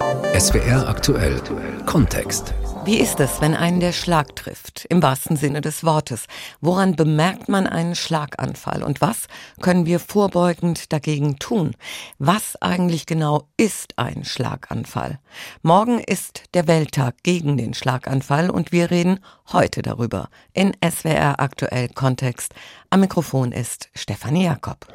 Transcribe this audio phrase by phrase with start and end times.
[0.00, 1.40] SWR aktuell
[1.86, 2.52] Kontext.
[2.84, 6.24] Wie ist es, wenn einen der Schlag trifft, im wahrsten Sinne des Wortes?
[6.60, 9.28] Woran bemerkt man einen Schlaganfall und was
[9.60, 11.76] können wir vorbeugend dagegen tun?
[12.18, 15.20] Was eigentlich genau ist ein Schlaganfall?
[15.62, 19.20] Morgen ist der Welttag gegen den Schlaganfall und wir reden
[19.52, 22.52] heute darüber in SWR aktuell Kontext.
[22.90, 24.86] Am Mikrofon ist Stefanie Jakob.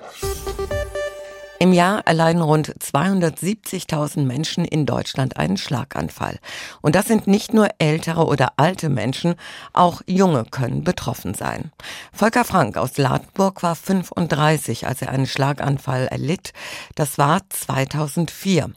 [1.62, 6.40] Im Jahr erleiden rund 270.000 Menschen in Deutschland einen Schlaganfall.
[6.82, 9.36] Und das sind nicht nur ältere oder alte Menschen,
[9.74, 11.74] auch junge können betroffen sein.
[12.14, 16.54] Volker Frank aus Ladburg war 35, als er einen Schlaganfall erlitt.
[16.96, 18.68] Das war 2004.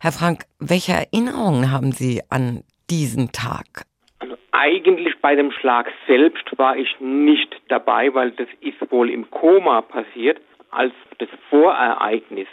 [0.00, 3.84] Herr Frank, welche Erinnerungen haben Sie an diesen Tag?
[4.18, 9.30] Also eigentlich bei dem Schlag selbst war ich nicht dabei, weil das ist wohl im
[9.30, 10.40] Koma passiert
[10.74, 12.48] als das Vorereignis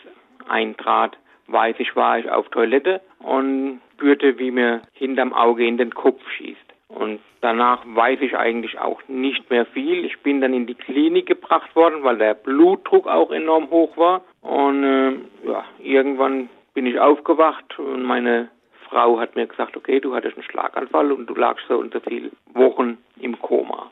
[0.47, 1.17] eintrat,
[1.47, 6.19] weiß ich, war ich auf Toilette und spürte, wie mir hinterm Auge in den Kopf
[6.37, 6.57] schießt.
[6.89, 10.03] Und danach weiß ich eigentlich auch nicht mehr viel.
[10.05, 14.21] Ich bin dann in die Klinik gebracht worden, weil der Blutdruck auch enorm hoch war.
[14.41, 15.11] Und äh,
[15.45, 18.49] ja, irgendwann bin ich aufgewacht und meine
[18.89, 21.99] Frau hat mir gesagt, okay, du hattest einen Schlaganfall und du lagst so und so
[21.99, 23.91] viele Wochen im Koma.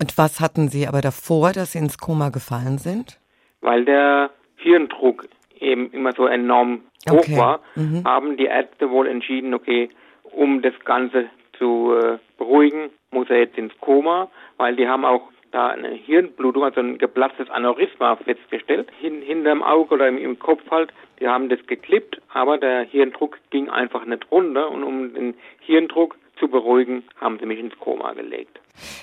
[0.00, 3.20] Und was hatten Sie aber davor, dass Sie ins Koma gefallen sind?
[3.62, 5.26] Weil der Hirndruck
[5.58, 7.36] eben immer so enorm hoch okay.
[7.36, 8.04] war, mhm.
[8.04, 9.88] haben die Ärzte wohl entschieden, okay,
[10.24, 11.26] um das Ganze
[11.58, 16.64] zu äh, beruhigen, muss er jetzt ins Koma, weil die haben auch da eine Hirnblutung,
[16.64, 20.92] also ein geplatztes Aneurysma festgestellt, hin, hinterm Auge oder im, im, Kopf halt.
[21.20, 26.16] Die haben das geklippt, aber der Hirndruck ging einfach nicht runter und um den Hirndruck
[26.42, 28.58] zu beruhigen, haben sie mich ins Koma gelegt.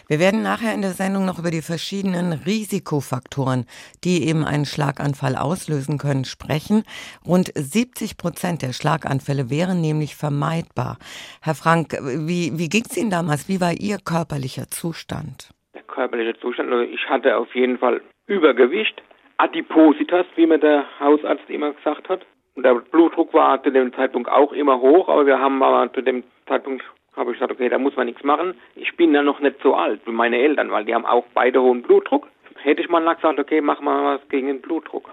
[0.08, 3.66] Wir werden nachher in der Sendung noch über die verschiedenen Risikofaktoren,
[4.04, 6.84] die eben einen Schlaganfall auslösen können, sprechen.
[7.26, 10.98] Rund 70 Prozent der Schlaganfälle wären nämlich vermeidbar.
[11.42, 13.48] Herr Frank, wie, wie ging es Ihnen damals?
[13.48, 15.52] Wie war Ihr körperlicher Zustand?
[15.74, 19.02] Der körperliche Zustand, also ich hatte auf jeden Fall Übergewicht,
[19.38, 22.26] Adipositas, wie mir der Hausarzt immer gesagt hat.
[22.56, 26.02] Und der Blutdruck war zu dem Zeitpunkt auch immer hoch, aber wir haben aber zu
[26.02, 26.84] dem Zeitpunkt
[27.20, 28.56] habe ich gesagt, okay, da muss man nichts machen.
[28.76, 31.62] Ich bin ja noch nicht so alt wie meine Eltern, weil die haben auch beide
[31.62, 32.28] hohen Blutdruck.
[32.56, 35.10] Hätte ich mal gesagt, okay, mach mal was gegen den Blutdruck.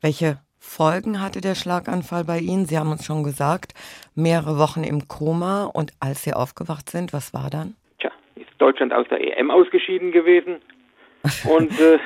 [0.00, 2.66] Welche Folgen hatte der Schlaganfall bei Ihnen?
[2.66, 3.72] Sie haben uns schon gesagt,
[4.14, 7.74] mehrere Wochen im Koma und als Sie aufgewacht sind, was war dann?
[7.98, 10.56] Tja, ist Deutschland aus der EM ausgeschieden gewesen
[11.48, 11.98] und äh,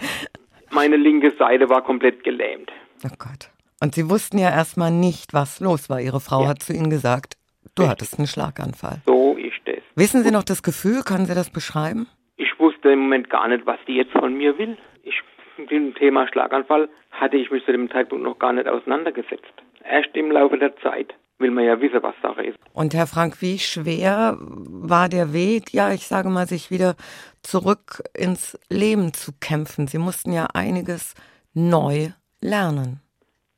[0.70, 2.72] meine linke Seite war komplett gelähmt.
[3.04, 3.50] Oh Gott.
[3.82, 6.00] Und Sie wussten ja erstmal nicht, was los war.
[6.00, 6.48] Ihre Frau ja.
[6.48, 7.34] hat zu Ihnen gesagt,
[7.74, 8.98] Du hattest einen Schlaganfall.
[9.06, 9.82] So ist es.
[9.94, 11.02] Wissen Sie noch das Gefühl?
[11.02, 12.06] Können Sie das beschreiben?
[12.36, 14.76] Ich wusste im Moment gar nicht, was die jetzt von mir will.
[15.02, 15.20] Ich
[15.56, 19.52] mit dem Thema Schlaganfall hatte ich mich zu dem Zeitpunkt noch gar nicht auseinandergesetzt.
[19.84, 22.58] Erst im Laufe der Zeit will man ja wissen, was Sache ist.
[22.72, 26.94] Und Herr Frank, wie schwer war der Weg, ja, ich sage mal, sich wieder
[27.42, 29.86] zurück ins Leben zu kämpfen?
[29.86, 31.14] Sie mussten ja einiges
[31.54, 32.10] neu
[32.40, 33.00] lernen.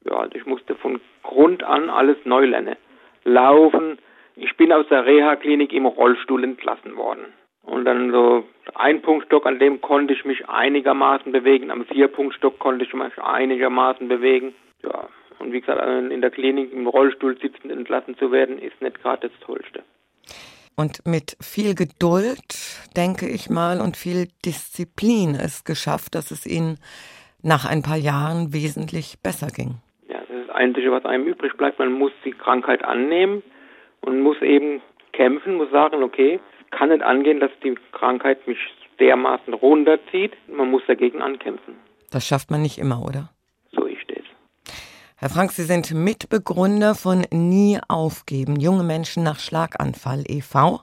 [0.05, 2.77] Ja, also ich musste von Grund an alles neu lernen.
[3.25, 3.99] Laufen.
[4.37, 7.27] Ich bin aus der Reha-Klinik im Rollstuhl entlassen worden.
[7.63, 8.45] Und dann so
[8.75, 11.71] ein Punktstock, an dem konnte ich mich einigermaßen bewegen.
[11.71, 14.55] Am Vierpunktstock konnte ich mich einigermaßen bewegen.
[14.83, 19.01] Ja, und wie gesagt, in der Klinik im Rollstuhl sitzend entlassen zu werden, ist nicht
[19.01, 19.83] gerade das Tollste.
[20.77, 22.41] Und mit viel Geduld,
[22.97, 26.79] denke ich mal, und viel Disziplin ist geschafft, dass es Ihnen
[27.43, 29.77] nach ein paar Jahren wesentlich besser ging.
[30.55, 31.79] Einzige, was einem übrig bleibt.
[31.79, 33.43] Man muss die Krankheit annehmen
[34.01, 34.81] und muss eben
[35.13, 36.41] kämpfen, muss sagen, okay,
[36.71, 38.59] kann nicht angehen, dass die Krankheit mich
[38.99, 40.33] dermaßen runterzieht.
[40.49, 41.75] Man muss dagegen ankämpfen.
[42.11, 43.31] Das schafft man nicht immer, oder?
[43.73, 44.25] So ist es.
[45.17, 50.81] Herr Frank, Sie sind Mitbegründer von Nie aufgeben, junge Menschen nach Schlaganfall e.V.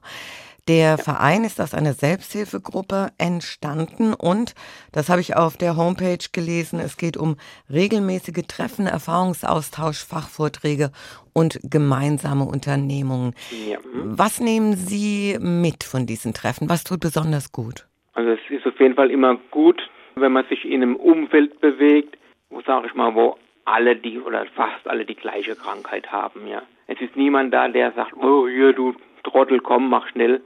[0.70, 4.54] Der Verein ist aus einer Selbsthilfegruppe entstanden und,
[4.92, 7.38] das habe ich auf der Homepage gelesen, es geht um
[7.74, 10.92] regelmäßige Treffen, Erfahrungsaustausch, Fachvorträge
[11.34, 13.34] und gemeinsame Unternehmungen.
[13.68, 13.80] Ja.
[13.94, 16.70] Was nehmen Sie mit von diesen Treffen?
[16.70, 17.88] Was tut besonders gut?
[18.14, 19.82] Also es ist auf jeden Fall immer gut,
[20.18, 22.16] wenn man sich in einem Umfeld bewegt,
[22.52, 26.62] wo sage ich mal, wo alle die oder fast alle die gleiche Krankheit haben, ja.
[26.86, 28.94] Es ist niemand da, der sagt, oh hier du
[29.24, 30.42] Trottel, komm, mach schnell,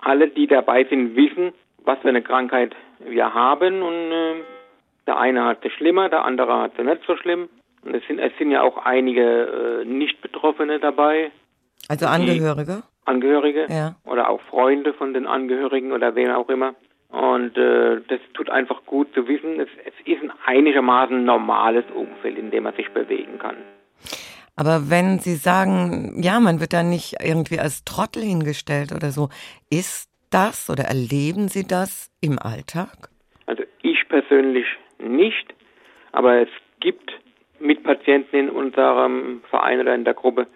[0.00, 1.52] alle, die dabei sind, wissen,
[1.84, 4.34] was für eine Krankheit wir haben und äh,
[5.06, 7.48] der eine hat es schlimmer, der andere hat es nicht so schlimm.
[7.82, 11.32] Und es sind, es sind ja auch einige äh, Nicht-Betroffene dabei.
[11.88, 12.82] Also Angehörige?
[13.06, 13.96] Angehörige ja.
[14.04, 16.74] oder auch Freunde von den Angehörigen oder wen auch immer.
[17.08, 22.38] Und äh, das tut einfach gut zu wissen, es, es ist ein einigermaßen normales Umfeld,
[22.38, 23.56] in dem man sich bewegen kann.
[24.60, 29.30] Aber wenn Sie sagen, ja, man wird da nicht irgendwie als Trottel hingestellt oder so,
[29.70, 33.08] ist das oder erleben Sie das im Alltag?
[33.46, 34.66] Also ich persönlich
[34.98, 35.54] nicht,
[36.12, 37.10] aber es gibt
[37.58, 40.46] Mitpatienten in unserem Verein oder in der Gruppe,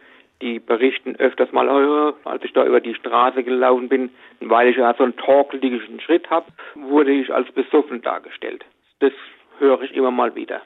[0.43, 4.11] die berichten öfters mal, oh, als ich da über die Straße gelaufen bin,
[4.41, 8.67] weil ich ja so einen torkeligen Schritt habe, wurde ich als besoffen dargestellt.
[8.99, 9.13] Das
[9.59, 10.61] höre ich immer mal wieder.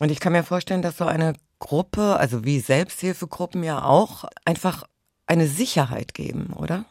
[0.00, 4.82] Und ich kann mir vorstellen, dass so eine Gruppe, also wie Selbsthilfegruppen ja auch, einfach
[5.26, 6.84] eine Sicherheit geben, oder?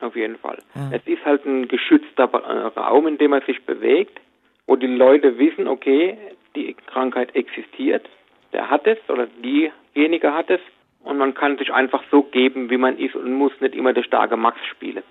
[0.00, 0.58] Auf jeden Fall.
[0.74, 0.90] Ja.
[0.92, 4.20] Es ist halt ein geschützter Raum, in dem man sich bewegt,
[4.66, 6.16] wo die Leute wissen, okay,
[6.54, 8.08] die Krankheit existiert,
[8.52, 10.60] der hat es oder diejenige hat es
[11.02, 14.04] und man kann sich einfach so geben, wie man ist und muss nicht immer der
[14.04, 15.02] starke Max spielen.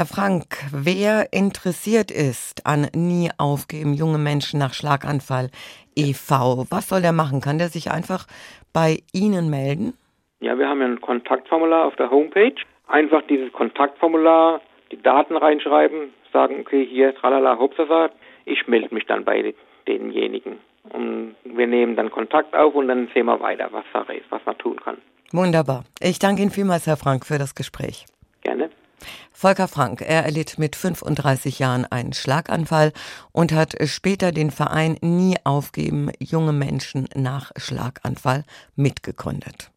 [0.00, 5.50] Herr Frank, wer interessiert ist an Nie aufgeben, junge Menschen nach Schlaganfall
[5.94, 7.42] e.V., was soll der machen?
[7.42, 8.24] Kann der sich einfach
[8.72, 9.92] bei Ihnen melden?
[10.40, 12.54] Ja, wir haben ja ein Kontaktformular auf der Homepage.
[12.86, 18.08] Einfach dieses Kontaktformular, die Daten reinschreiben, sagen, okay, hier, tralala, hopsasa,
[18.46, 19.52] ich melde mich dann bei
[19.86, 20.60] denjenigen.
[20.94, 24.40] Und wir nehmen dann Kontakt auf und dann sehen wir weiter, was Sache ist, was
[24.46, 24.96] man tun kann.
[25.30, 25.84] Wunderbar.
[26.00, 28.06] Ich danke Ihnen vielmals, Herr Frank, für das Gespräch.
[28.40, 28.70] Gerne.
[29.32, 32.92] Volker Frank, er erlitt mit 35 Jahren einen Schlaganfall
[33.32, 38.44] und hat später den Verein Nie aufgeben, junge Menschen nach Schlaganfall
[38.76, 39.70] mitgegründet.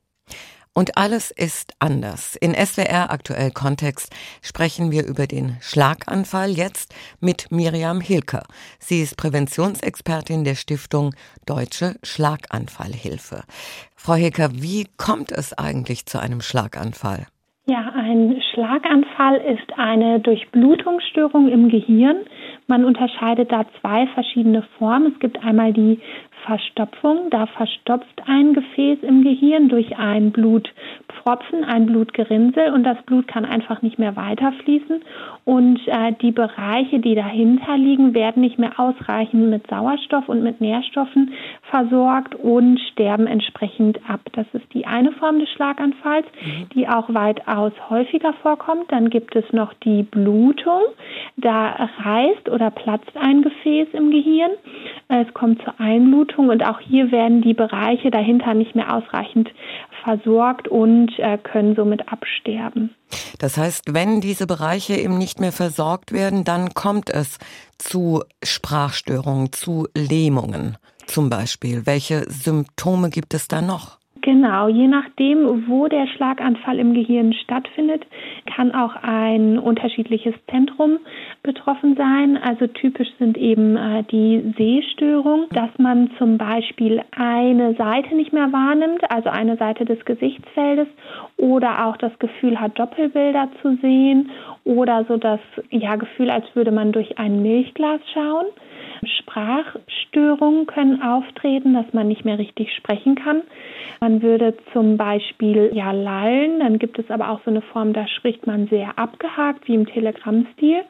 [0.76, 2.36] Und alles ist anders.
[2.36, 4.10] In SWR aktuell Kontext
[4.42, 8.44] sprechen wir über den Schlaganfall jetzt mit Miriam Hilker.
[8.80, 11.14] Sie ist Präventionsexpertin der Stiftung
[11.46, 13.44] Deutsche Schlaganfallhilfe.
[13.96, 17.28] Frau Hilker, wie kommt es eigentlich zu einem Schlaganfall?
[17.66, 22.18] Ja, ein Schlaganfall ist eine Durchblutungsstörung im Gehirn.
[22.68, 25.14] Man unterscheidet da zwei verschiedene Formen.
[25.14, 25.98] Es gibt einmal die
[26.46, 27.30] Verstopfung.
[27.30, 33.46] Da verstopft ein Gefäß im Gehirn durch ein Blutpfropfen, ein Blutgerinnsel und das Blut kann
[33.46, 35.02] einfach nicht mehr weiterfließen
[35.46, 40.62] und äh, die Bereiche, die dahinter liegen, werden nicht mehr ausreichend mit Sauerstoff und mit
[40.62, 41.34] Nährstoffen
[41.70, 44.22] versorgt und sterben entsprechend ab.
[44.34, 46.70] Das ist die eine Form des Schlaganfalls, mhm.
[46.74, 48.92] die auch weitaus häufiger vorkommt.
[48.92, 50.82] Dann gibt es noch die Blutung.
[51.38, 54.52] Da reißt oder platzt ein Gefäß im Gehirn.
[55.10, 59.50] Es kommt zur Einblutung und auch hier werden die Bereiche dahinter nicht mehr ausreichend
[60.04, 62.94] versorgt und äh, können somit absterben.
[63.40, 67.40] Das heißt, wenn diese Bereiche eben nicht mehr versorgt werden, dann kommt es
[67.78, 71.86] zu Sprachstörungen, zu Lähmungen zum Beispiel.
[71.86, 73.98] Welche Symptome gibt es da noch?
[74.24, 78.08] Genau, je nachdem, wo der Schlaganfall im Gehirn stattfindet,
[78.46, 81.00] kann auch ein unterschiedliches Zentrum
[81.44, 82.40] betroffen sein.
[82.42, 88.54] Also typisch sind eben äh, die Sehstörungen, dass man zum Beispiel eine Seite nicht mehr
[88.54, 90.88] wahrnimmt, also eine Seite des Gesichtsfeldes,
[91.36, 94.32] oder auch das Gefühl hat, Doppelbilder zu sehen,
[94.64, 98.46] oder so das ja, Gefühl, als würde man durch ein Milchglas schauen.
[99.06, 103.42] Sprachstörungen können auftreten, dass man nicht mehr richtig sprechen kann.
[104.00, 108.08] Man würde zum Beispiel ja lallen, dann gibt es aber auch so eine Form, da
[108.08, 110.84] spricht man sehr abgehakt, wie im Telegrammstil.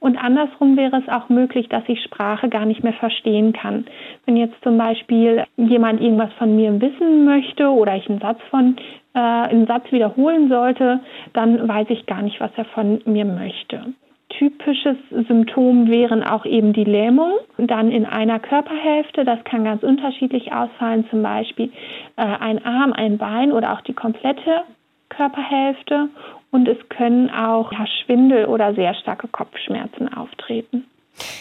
[0.00, 3.86] Und andersrum wäre es auch möglich, dass ich Sprache gar nicht mehr verstehen kann.
[4.26, 8.76] Wenn jetzt zum Beispiel jemand irgendwas von mir wissen möchte oder ich einen Satz von
[9.14, 11.00] äh, einen Satz wiederholen sollte,
[11.32, 13.94] dann weiß ich gar nicht, was er von mir möchte
[14.38, 19.24] typisches Symptom wären auch eben die Lähmung, dann in einer Körperhälfte.
[19.24, 21.70] Das kann ganz unterschiedlich ausfallen, zum Beispiel
[22.16, 24.62] äh, ein Arm, ein Bein oder auch die komplette
[25.08, 26.08] Körperhälfte.
[26.50, 30.84] Und es können auch ja, Schwindel oder sehr starke Kopfschmerzen auftreten.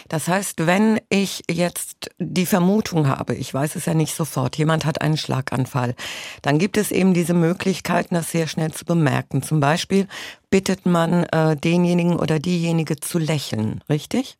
[0.10, 4.86] Das heißt, wenn ich jetzt die Vermutung habe, ich weiß es ja nicht sofort, jemand
[4.86, 5.96] hat einen Schlaganfall,
[6.42, 9.42] dann gibt es eben diese Möglichkeiten, das sehr schnell zu bemerken.
[9.42, 10.08] Zum Beispiel
[10.50, 14.38] bittet man äh, denjenigen oder diejenige zu lächeln, richtig?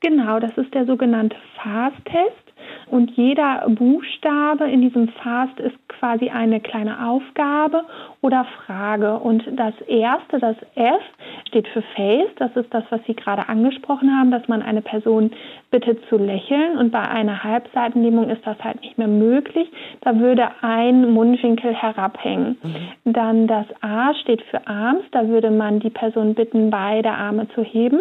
[0.00, 2.43] Genau, das ist der sogenannte FAST-Test.
[2.90, 7.84] Und jeder Buchstabe in diesem Fast ist quasi eine kleine Aufgabe
[8.20, 9.18] oder Frage.
[9.18, 11.02] Und das erste, das F,
[11.48, 12.30] steht für Face.
[12.36, 15.30] Das ist das, was Sie gerade angesprochen haben, dass man eine Person
[15.70, 16.76] bittet zu lächeln.
[16.78, 19.68] Und bei einer Halbseitenlähmung ist das halt nicht mehr möglich.
[20.02, 22.58] Da würde ein Mundwinkel herabhängen.
[22.62, 23.12] Mhm.
[23.12, 25.04] Dann das A steht für Arms.
[25.12, 28.00] Da würde man die Person bitten, beide Arme zu heben.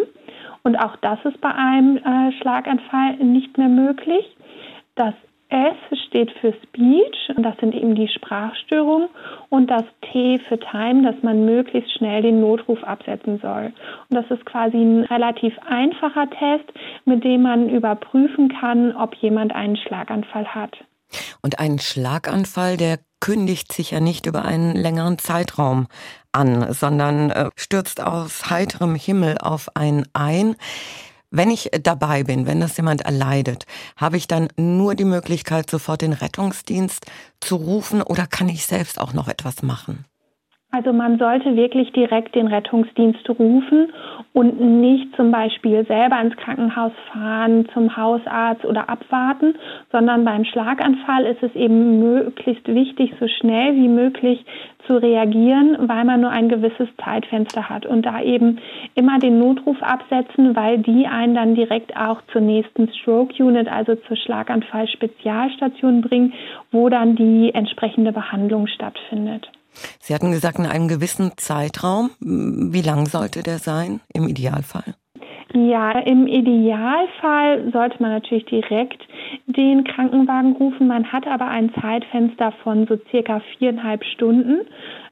[0.64, 4.26] Und auch das ist bei einem äh, Schlaganfall nicht mehr möglich.
[4.96, 5.14] Das
[5.50, 9.10] S steht für Speech und das sind eben die Sprachstörungen
[9.50, 13.72] und das T für Time, dass man möglichst schnell den Notruf absetzen soll.
[14.10, 16.74] Und das ist quasi ein relativ einfacher Test,
[17.06, 20.76] mit dem man überprüfen kann, ob jemand einen Schlaganfall hat.
[21.44, 25.88] Und ein Schlaganfall, der kündigt sich ja nicht über einen längeren Zeitraum
[26.32, 30.56] an, sondern äh, stürzt aus heiterem Himmel auf einen ein.
[31.36, 33.66] Wenn ich dabei bin, wenn das jemand erleidet,
[33.98, 37.08] habe ich dann nur die Möglichkeit, sofort den Rettungsdienst
[37.42, 40.06] zu rufen oder kann ich selbst auch noch etwas machen?
[40.76, 43.94] Also man sollte wirklich direkt den Rettungsdienst rufen
[44.34, 49.54] und nicht zum Beispiel selber ins Krankenhaus fahren, zum Hausarzt oder abwarten,
[49.92, 54.44] sondern beim Schlaganfall ist es eben möglichst wichtig, so schnell wie möglich
[54.88, 58.58] zu reagieren, weil man nur ein gewisses Zeitfenster hat und da eben
[58.96, 63.94] immer den Notruf absetzen, weil die einen dann direkt auch zur nächsten Stroke Unit, also
[63.94, 66.34] zur Schlaganfall-Spezialstation bringen,
[66.72, 69.52] wo dann die entsprechende Behandlung stattfindet.
[70.00, 72.12] Sie hatten gesagt, in einem gewissen Zeitraum.
[72.20, 74.96] Wie lang sollte der sein im Idealfall?
[75.56, 79.04] Ja, im Idealfall sollte man natürlich direkt
[79.46, 80.88] den Krankenwagen rufen.
[80.88, 84.62] Man hat aber ein Zeitfenster von so circa viereinhalb Stunden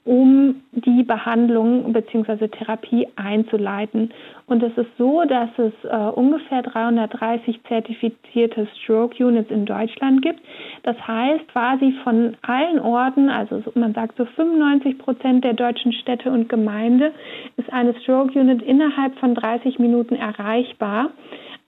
[0.04, 2.48] um die Behandlung bzw.
[2.48, 4.12] Therapie einzuleiten.
[4.48, 10.40] Und es ist so, dass es äh, ungefähr 330 zertifizierte Stroke Units in Deutschland gibt.
[10.84, 16.32] Das heißt, quasi von allen Orten, also man sagt so 95 Prozent der deutschen Städte
[16.32, 17.14] und Gemeinde,
[17.58, 21.12] ist eine Stroke Unit innerhalb von 30 Minuten erreichbar.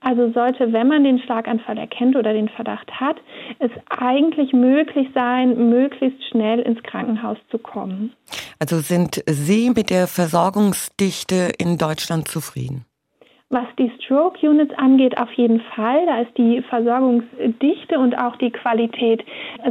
[0.04, 3.16] Also sollte, wenn man den Schlaganfall erkennt oder den Verdacht hat,
[3.58, 8.12] es eigentlich möglich sein, möglichst schnell ins Krankenhaus zu kommen.
[8.58, 12.84] Also sind Sie mit der Versorgungsdichte in Deutschland zufrieden?
[13.48, 16.04] Was die Stroke Units angeht, auf jeden Fall.
[16.06, 19.24] Da ist die Versorgungsdichte und auch die Qualität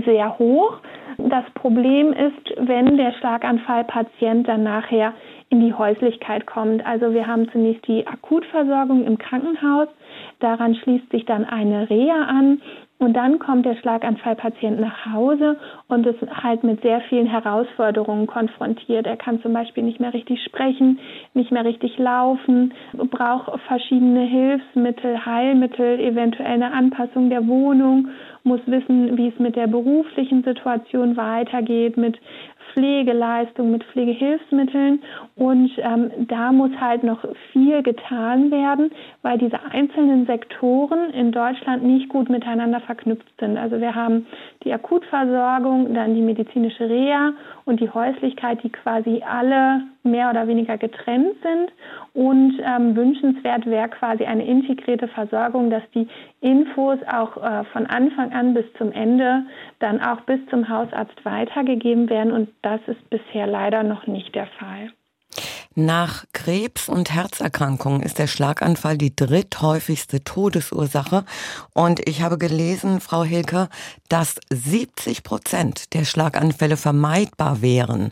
[0.05, 0.77] sehr hoch.
[1.17, 5.13] Das Problem ist, wenn der Schlaganfallpatient dann nachher
[5.53, 6.83] in die Häuslichkeit kommt.
[6.83, 9.87] Also wir haben zunächst die Akutversorgung im Krankenhaus,
[10.39, 12.59] daran schließt sich dann eine Reha an
[13.03, 15.57] und dann kommt der Schlaganfallpatient nach Hause
[15.89, 19.05] und ist halt mit sehr vielen Herausforderungen konfrontiert.
[19.05, 20.99] Er kann zum Beispiel nicht mehr richtig sprechen,
[21.33, 28.07] nicht mehr richtig laufen, braucht verschiedene Hilfsmittel, Heilmittel, eventuell eine Anpassung der Wohnung,
[28.43, 32.17] muss wissen, wie es mit der beruflichen Situation weitergeht, mit
[32.73, 35.01] Pflegeleistung, mit Pflegehilfsmitteln.
[35.35, 41.83] Und ähm, da muss halt noch viel getan werden, weil diese einzelnen Sektoren in Deutschland
[41.83, 43.57] nicht gut miteinander verknüpft sind.
[43.57, 44.25] Also wir haben
[44.63, 47.33] die Akutversorgung, dann die medizinische Reha
[47.65, 51.71] und die Häuslichkeit, die quasi alle mehr oder weniger getrennt sind.
[52.13, 56.07] Und ähm, wünschenswert wäre quasi eine integrierte Versorgung, dass die
[56.41, 59.43] Infos auch äh, von Anfang an bis zum Ende
[59.79, 62.31] dann auch bis zum Hausarzt weitergegeben werden.
[62.31, 64.91] Und das ist bisher leider noch nicht der Fall.
[65.75, 71.23] Nach Krebs und Herzerkrankungen ist der Schlaganfall die dritthäufigste Todesursache.
[71.73, 73.69] Und ich habe gelesen, Frau Hilke,
[74.07, 78.11] dass 70 Prozent der Schlaganfälle vermeidbar wären.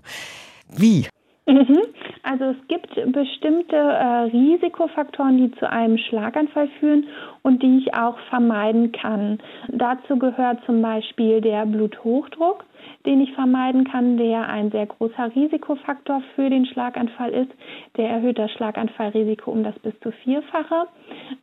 [0.76, 1.08] Wie?
[1.46, 1.82] Mhm.
[2.24, 7.08] Also es gibt bestimmte äh, Risikofaktoren, die zu einem Schlaganfall führen
[7.42, 9.40] und die ich auch vermeiden kann.
[9.68, 12.66] Dazu gehört zum Beispiel der Bluthochdruck
[13.06, 17.52] den ich vermeiden kann, der ein sehr großer Risikofaktor für den Schlaganfall ist.
[17.98, 20.88] Der erhöht das Schlaganfallrisiko um das bis zu vierfache.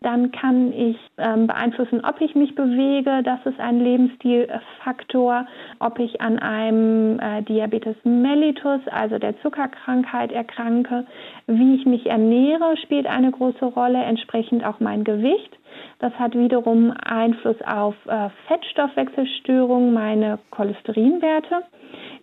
[0.00, 3.22] Dann kann ich ähm, beeinflussen, ob ich mich bewege.
[3.22, 5.46] Das ist ein Lebensstilfaktor.
[5.80, 11.06] Ob ich an einem äh, Diabetes mellitus, also der Zuckerkrankheit, erkranke.
[11.46, 13.98] Wie ich mich ernähre, spielt eine große Rolle.
[13.98, 15.58] Entsprechend auch mein Gewicht.
[15.98, 21.62] Das hat wiederum Einfluss auf äh, Fettstoffwechselstörungen, meine Cholesterinwerte,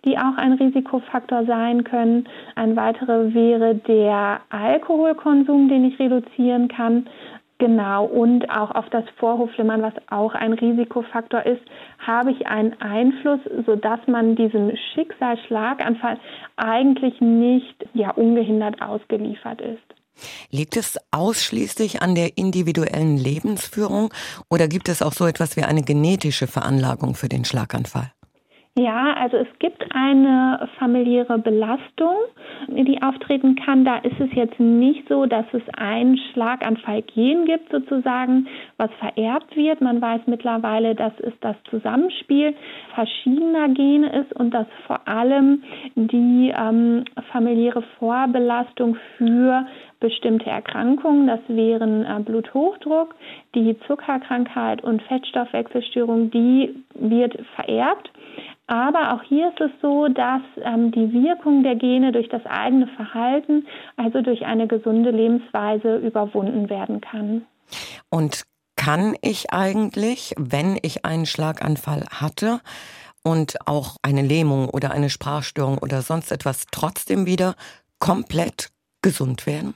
[0.04, 2.28] die auch ein Risikofaktor sein können.
[2.54, 7.06] Ein weiterer wäre der Alkoholkonsum, den ich reduzieren kann.
[7.58, 11.62] Genau, und auch auf das Vorhofflimmern, was auch ein Risikofaktor ist,
[11.98, 16.18] habe ich einen Einfluss, sodass man diesem Schicksalsschlaganfall
[16.56, 19.95] eigentlich nicht ja, ungehindert ausgeliefert ist.
[20.50, 24.12] Liegt es ausschließlich an der individuellen Lebensführung
[24.50, 28.12] oder gibt es auch so etwas wie eine genetische Veranlagung für den Schlaganfall?
[28.78, 32.14] Ja, also es gibt eine familiäre Belastung,
[32.68, 33.86] die auftreten kann.
[33.86, 39.80] Da ist es jetzt nicht so, dass es ein Schlaganfallgen gibt sozusagen, was vererbt wird.
[39.80, 42.54] Man weiß mittlerweile, dass es das Zusammenspiel
[42.94, 45.62] verschiedener Gene ist und dass vor allem
[45.94, 49.64] die ähm, familiäre Vorbelastung für
[50.00, 51.26] bestimmte Erkrankungen.
[51.26, 53.14] Das wären äh, Bluthochdruck,
[53.54, 58.10] die Zuckerkrankheit und Fettstoffwechselstörung, die wird vererbt.
[58.68, 62.88] Aber auch hier ist es so, dass ähm, die Wirkung der Gene durch das eigene
[62.88, 67.46] Verhalten, also durch eine gesunde Lebensweise, überwunden werden kann.
[68.10, 68.42] Und
[68.76, 72.60] kann ich eigentlich, wenn ich einen Schlaganfall hatte
[73.22, 77.54] und auch eine Lähmung oder eine Sprachstörung oder sonst etwas, trotzdem wieder
[77.98, 78.70] komplett
[79.02, 79.74] gesund werden?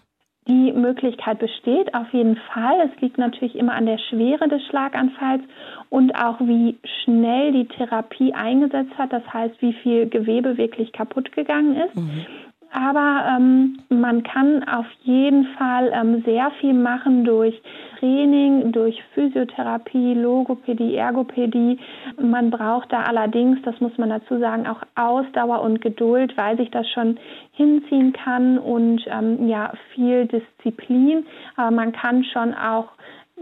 [0.49, 2.91] Die Möglichkeit besteht auf jeden Fall.
[2.93, 5.43] Es liegt natürlich immer an der Schwere des Schlaganfalls
[5.91, 9.13] und auch wie schnell die Therapie eingesetzt hat.
[9.13, 11.95] Das heißt, wie viel Gewebe wirklich kaputt gegangen ist.
[11.95, 12.27] Mhm.
[12.73, 17.61] Aber ähm, man kann auf jeden Fall ähm, sehr viel machen durch
[17.99, 21.79] Training, durch Physiotherapie, Logopädie, Ergopädie.
[22.21, 26.71] Man braucht da allerdings, das muss man dazu sagen, auch Ausdauer und Geduld, weil sich
[26.71, 27.19] das schon
[27.53, 31.27] hinziehen kann und ähm, ja viel Disziplin.
[31.57, 32.89] Aber man kann schon auch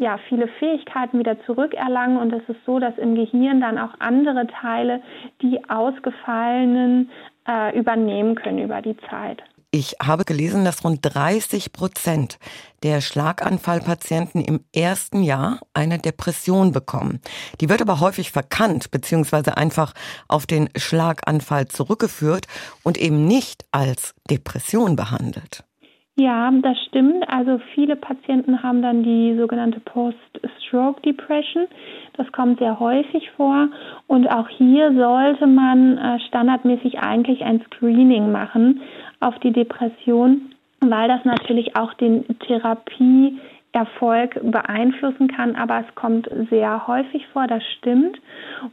[0.00, 4.47] ja, viele Fähigkeiten wieder zurückerlangen und es ist so, dass im Gehirn dann auch andere
[4.47, 5.02] Teile
[5.42, 7.11] die ausgefallenen
[7.48, 9.42] äh, übernehmen können über die Zeit.
[9.70, 12.38] Ich habe gelesen, dass rund 30 Prozent
[12.82, 17.20] der Schlaganfallpatienten im ersten Jahr eine Depression bekommen.
[17.60, 19.50] Die wird aber häufig verkannt bzw.
[19.50, 19.92] einfach
[20.26, 22.46] auf den Schlaganfall zurückgeführt
[22.82, 25.64] und eben nicht als Depression behandelt.
[26.20, 27.28] Ja, das stimmt.
[27.28, 31.68] Also viele Patienten haben dann die sogenannte Post-Stroke Depression.
[32.16, 33.68] Das kommt sehr häufig vor.
[34.08, 38.80] Und auch hier sollte man äh, standardmäßig eigentlich ein Screening machen
[39.20, 46.88] auf die Depression, weil das natürlich auch den Therapieerfolg beeinflussen kann, aber es kommt sehr
[46.88, 48.18] häufig vor, das stimmt.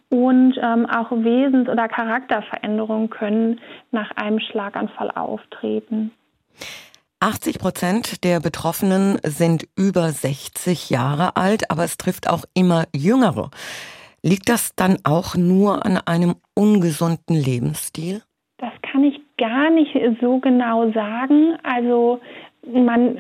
[0.09, 3.61] Und ähm, auch Wesens- oder Charakterveränderungen können
[3.91, 6.09] nach einem Schlaganfall auftreten.
[7.19, 13.49] 80 Prozent der Betroffenen sind über 60 Jahre alt, aber es trifft auch immer Jüngere.
[14.21, 18.21] Liegt das dann auch nur an einem ungesunden Lebensstil?
[18.57, 21.57] Das kann ich gar nicht so genau sagen.
[21.63, 22.19] Also
[22.65, 23.17] man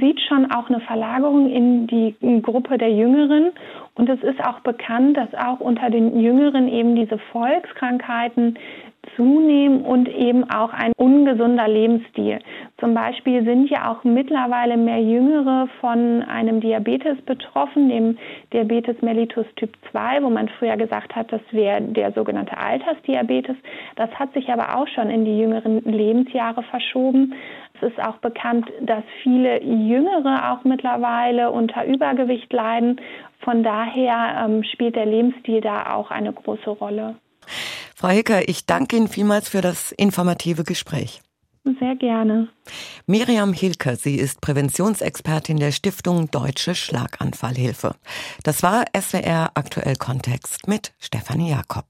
[0.00, 3.52] sieht schon auch eine Verlagerung in die Gruppe der Jüngeren.
[3.94, 8.58] Und es ist auch bekannt, dass auch unter den Jüngeren eben diese Volkskrankheiten
[9.14, 12.40] zunehmen und eben auch ein ungesunder Lebensstil.
[12.78, 18.18] Zum Beispiel sind ja auch mittlerweile mehr Jüngere von einem Diabetes betroffen, dem
[18.52, 23.56] Diabetes mellitus Typ 2, wo man früher gesagt hat, das wäre der sogenannte Altersdiabetes.
[23.96, 27.34] Das hat sich aber auch schon in die jüngeren Lebensjahre verschoben.
[27.74, 33.00] Es ist auch bekannt, dass viele Jüngere auch mittlerweile unter Übergewicht leiden.
[33.40, 37.16] Von daher ähm, spielt der Lebensstil da auch eine große Rolle.
[37.98, 41.22] Frau Hilker, ich danke Ihnen vielmals für das informative Gespräch.
[41.80, 42.48] Sehr gerne.
[43.06, 47.94] Miriam Hilker, sie ist Präventionsexpertin der Stiftung Deutsche Schlaganfallhilfe.
[48.42, 51.86] Das war SWR Aktuell Kontext mit Stefanie Jakob.